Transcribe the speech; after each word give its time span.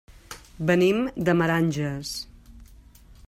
Venim 0.69 1.03
de 1.29 1.37
Meranges. 1.43 2.17